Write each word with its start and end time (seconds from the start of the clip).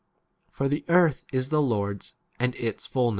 R 0.01 0.05
adds' 0.07 0.57
For 0.57 0.67
the 0.67 0.83
earth 0.87 1.25
is 1.31 1.49
the 1.49 1.61
Lord's 1.61 2.15
and 2.39 2.55
its 2.55 2.87
fulness.' 2.87 3.09